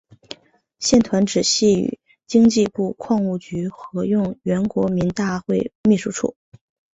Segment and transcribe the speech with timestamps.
[0.79, 6.35] 现团址系与经济部矿务局合用原国民大会秘书处。